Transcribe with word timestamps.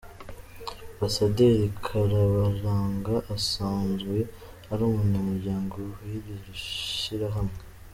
Ambasaderi 0.93 1.65
Karabaranga 1.85 3.15
asanzwe 3.35 4.15
ari 4.71 4.81
umunyamuryango 4.85 5.75
w’iri 6.01 6.35
shyirahamwe. 6.99 7.59